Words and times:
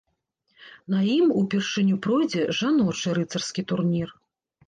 На 0.93 1.01
ім 1.15 1.27
упершыню 1.41 1.99
пройдзе 2.07 2.47
жаночы 2.59 3.13
рыцарскі 3.19 3.61
турнір. 3.73 4.09